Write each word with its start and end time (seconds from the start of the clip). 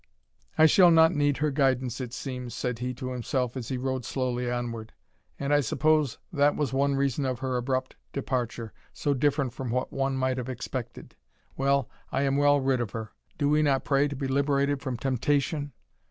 "I 0.57 0.65
shall 0.65 0.89
not 0.89 1.11
need 1.13 1.37
her 1.37 1.51
guidance 1.51 2.01
it 2.01 2.11
seems," 2.11 2.55
said 2.55 2.79
he 2.79 2.91
to 2.95 3.11
himself, 3.11 3.55
as 3.55 3.69
he 3.69 3.77
rode 3.77 4.03
slowly 4.03 4.49
onward; 4.49 4.93
"and 5.37 5.53
I 5.53 5.59
suppose 5.59 6.17
that 6.33 6.55
was 6.55 6.73
one 6.73 6.95
reason 6.95 7.23
of 7.23 7.37
her 7.37 7.55
abrupt 7.55 7.95
departure, 8.11 8.73
so 8.93 9.13
different 9.13 9.53
from 9.53 9.69
what 9.69 9.93
one 9.93 10.17
might 10.17 10.39
have 10.39 10.49
expected. 10.49 11.15
Well, 11.55 11.87
I 12.11 12.23
am 12.23 12.35
well 12.37 12.59
rid 12.59 12.81
of 12.81 12.93
her. 12.93 13.11
Do 13.37 13.47
we 13.47 13.61
not 13.61 13.83
pray 13.85 14.07
to 14.07 14.15
be 14.15 14.27
liberated 14.27 14.81
from 14.81 14.97
temptation? 14.97 15.71